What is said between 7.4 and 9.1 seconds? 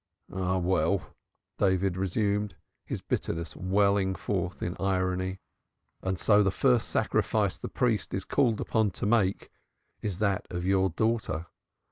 the priest is called upon to